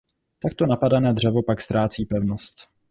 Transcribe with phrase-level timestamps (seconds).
[0.39, 2.69] Takto napadené dřevo pak ztrácí pevnost.